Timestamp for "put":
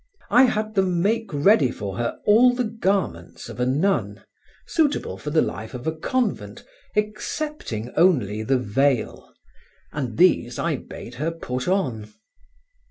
11.29-11.67